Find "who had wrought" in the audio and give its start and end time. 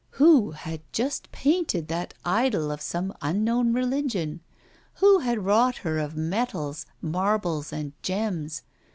4.95-5.77